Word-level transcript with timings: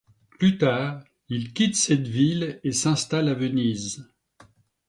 Plus 0.39 0.57
tard 0.57 1.03
il 1.29 1.53
quitte 1.53 1.75
cette 1.75 2.07
ville 2.07 2.59
et 2.63 2.71
s'installe 2.71 3.29
à 3.29 3.35
Venise. 3.35 4.03